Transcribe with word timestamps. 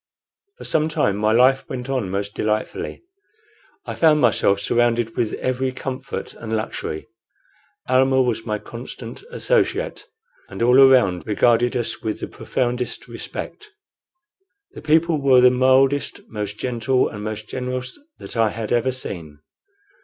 For 0.57 0.63
some 0.63 0.89
time 0.89 1.15
my 1.15 1.31
life 1.31 1.63
went 1.69 1.87
on 1.87 2.09
most 2.09 2.33
delightfully. 2.33 3.03
I 3.85 3.93
found 3.93 4.19
myself 4.19 4.59
surrounded 4.59 5.15
with 5.15 5.33
every 5.33 5.71
comfort 5.71 6.33
and 6.33 6.55
luxury. 6.57 7.05
Almah 7.87 8.23
was 8.23 8.43
my 8.43 8.57
constant 8.57 9.21
associate, 9.29 10.07
and 10.49 10.63
all 10.63 10.81
around 10.81 11.27
regarded 11.27 11.77
us 11.77 12.01
with 12.01 12.19
the 12.19 12.27
profoundest 12.27 13.07
respect. 13.07 13.69
The 14.71 14.81
people 14.81 15.21
were 15.21 15.39
the 15.39 15.51
mildest, 15.51 16.21
most 16.27 16.57
gentle, 16.57 17.07
and 17.07 17.23
most 17.23 17.47
generous 17.47 17.99
that 18.17 18.35
I 18.35 18.49
had 18.49 18.71
ever 18.71 18.91
seen. 18.91 19.37